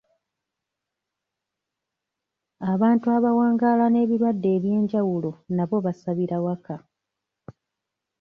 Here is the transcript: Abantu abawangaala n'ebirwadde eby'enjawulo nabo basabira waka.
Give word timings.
Abantu 2.71 3.05
abawangaala 3.15 3.85
n'ebirwadde 3.89 4.49
eby'enjawulo 4.57 5.31
nabo 5.55 5.77
basabira 5.85 6.37
waka. 6.45 6.75